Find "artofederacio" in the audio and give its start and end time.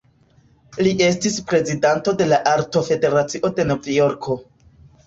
2.55-3.57